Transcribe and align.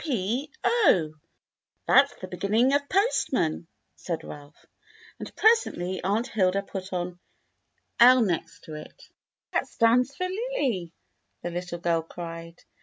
"P 0.03 0.51
0, 0.87 1.13
that's 1.85 2.15
the 2.15 2.27
beginning 2.27 2.73
of 2.73 2.89
postman," 2.89 3.67
said 3.95 4.23
Ralph. 4.23 4.65
And 5.19 5.35
presently 5.35 6.01
Aunt 6.03 6.25
Hilda 6.25 6.63
put 6.63 6.91
an 6.91 7.19
L 7.99 8.21
next 8.23 8.61
to 8.63 8.73
it. 8.73 9.03
"That 9.53 9.67
stands 9.67 10.15
for 10.15 10.27
Lily," 10.27 10.91
the 11.43 11.51
little 11.51 11.77
girl 11.77 12.01
cried. 12.01 12.63